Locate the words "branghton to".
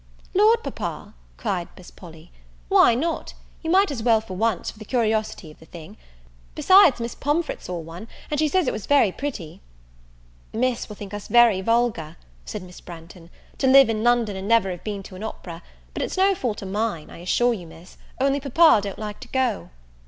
12.81-13.67